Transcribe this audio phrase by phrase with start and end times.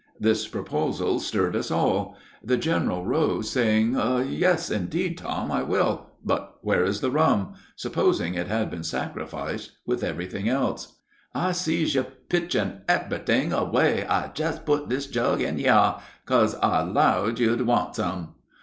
[0.19, 2.17] This proposal stirred us all.
[2.43, 3.93] The general rose, saying,
[4.29, 9.73] "Yes, indeed, Tom, I will; but where is the rum?" supposing it had been sacrificed
[9.85, 10.99] with everything else.
[11.35, 15.05] [Illustration: OVER A CORAL REEF.] "I sees you pitchin' eberyt'ing away; I jes put this
[15.05, 18.33] jug in hyar, 'ca'se I 'lowed you'd want some."